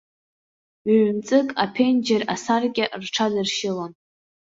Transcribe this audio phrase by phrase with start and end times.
[0.93, 3.91] Ҩ-мҵык аԥенџьыр асаркьа рҽадыршьылон.